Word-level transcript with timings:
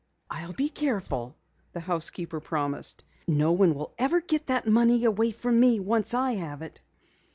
"I'll 0.31 0.53
be 0.53 0.69
careful," 0.69 1.35
the 1.73 1.79
housekeeper 1.81 2.39
promised. 2.39 3.03
"No 3.27 3.51
one 3.51 3.79
ever 3.99 4.17
will 4.17 4.25
get 4.25 4.47
that 4.47 4.65
money 4.65 5.05
away 5.05 5.29
from 5.29 5.59
me 5.59 5.79
once 5.79 6.15
I 6.15 6.31
have 6.31 6.63
it!" 6.63 6.81